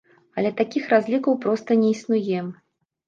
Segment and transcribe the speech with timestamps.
[0.41, 2.39] Але такіх разлікаў проста не існуе.